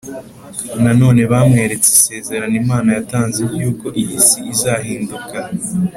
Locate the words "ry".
3.51-3.61